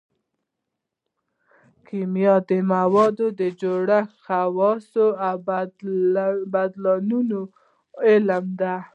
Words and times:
کیمیا 1.87 2.35
د 2.49 2.51
موادو 2.71 3.27
د 3.39 3.41
جوړښت 3.61 4.15
خواصو 4.25 5.05
او 5.27 5.35
بدلونونو 6.53 7.39
علم 8.07 8.45
دی 8.61 8.75